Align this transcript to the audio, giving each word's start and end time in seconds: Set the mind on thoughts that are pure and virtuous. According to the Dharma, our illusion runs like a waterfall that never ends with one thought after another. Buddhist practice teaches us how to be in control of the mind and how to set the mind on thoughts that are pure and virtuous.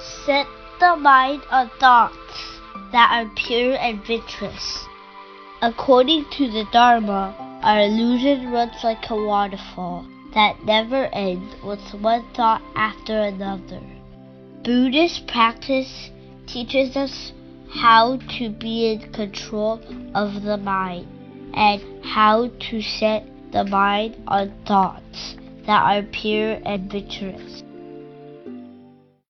Set 0.00 0.46
the 0.78 0.94
mind 0.96 1.42
on 1.50 1.70
thoughts 1.80 2.60
that 2.92 3.10
are 3.12 3.30
pure 3.34 3.76
and 3.76 4.04
virtuous. 4.04 4.86
According 5.60 6.26
to 6.30 6.50
the 6.50 6.64
Dharma, 6.72 7.34
our 7.62 7.80
illusion 7.80 8.52
runs 8.52 8.84
like 8.84 9.10
a 9.10 9.16
waterfall 9.16 10.06
that 10.34 10.64
never 10.64 11.06
ends 11.12 11.56
with 11.64 11.80
one 12.00 12.24
thought 12.32 12.62
after 12.76 13.18
another. 13.18 13.80
Buddhist 14.62 15.26
practice 15.26 16.10
teaches 16.46 16.96
us 16.96 17.32
how 17.70 18.18
to 18.38 18.50
be 18.50 18.92
in 18.92 19.12
control 19.12 19.80
of 20.14 20.42
the 20.42 20.58
mind 20.58 21.08
and 21.54 21.82
how 22.04 22.48
to 22.70 22.80
set 22.80 23.26
the 23.50 23.64
mind 23.64 24.16
on 24.28 24.52
thoughts 24.64 25.36
that 25.66 25.82
are 25.82 26.02
pure 26.02 26.60
and 26.64 26.90
virtuous. 26.90 27.64